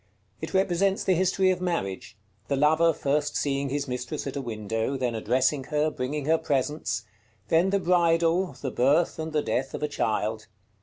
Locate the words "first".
2.91-3.35